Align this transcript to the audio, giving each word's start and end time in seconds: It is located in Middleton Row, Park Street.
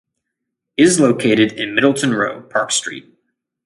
It 0.77 0.87
is 0.87 0.99
located 0.99 1.51
in 1.51 1.75
Middleton 1.75 2.15
Row, 2.15 2.41
Park 2.41 2.71
Street. 2.71 3.15